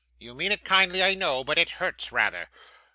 [0.17, 2.49] You mean it kindly, I know, but it hurts rather.